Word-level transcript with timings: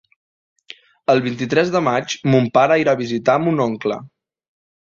El 1.15 1.21
vint-i-tres 1.25 1.69
de 1.75 1.83
maig 1.89 2.17
mon 2.37 2.49
pare 2.57 2.81
irà 2.85 2.97
a 2.99 3.01
visitar 3.05 3.39
mon 3.47 3.65
oncle. 3.69 4.03